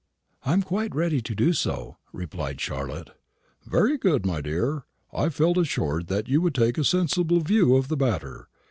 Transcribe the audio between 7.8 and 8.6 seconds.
the matter.